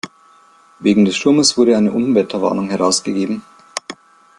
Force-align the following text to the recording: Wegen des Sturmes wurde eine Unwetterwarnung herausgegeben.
Wegen 0.79 1.05
des 1.05 1.15
Sturmes 1.15 1.57
wurde 1.59 1.77
eine 1.77 1.91
Unwetterwarnung 1.91 2.69
herausgegeben. 2.71 3.43